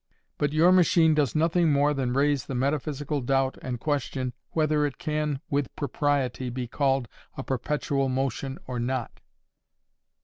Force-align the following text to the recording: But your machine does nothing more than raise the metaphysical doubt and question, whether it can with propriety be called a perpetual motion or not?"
But 0.39 0.51
your 0.51 0.71
machine 0.71 1.13
does 1.13 1.35
nothing 1.35 1.71
more 1.71 1.93
than 1.93 2.11
raise 2.13 2.47
the 2.47 2.55
metaphysical 2.55 3.21
doubt 3.21 3.59
and 3.61 3.79
question, 3.79 4.33
whether 4.49 4.83
it 4.83 4.97
can 4.97 5.41
with 5.51 5.75
propriety 5.75 6.49
be 6.49 6.65
called 6.65 7.07
a 7.37 7.43
perpetual 7.43 8.09
motion 8.09 8.57
or 8.65 8.79
not?" 8.79 9.19